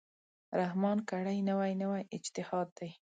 [0.61, 2.89] رحمان کړی، نوی نوی اجتهاد دی